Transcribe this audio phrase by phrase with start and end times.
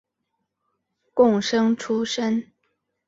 [1.13, 2.51] 贡生出身。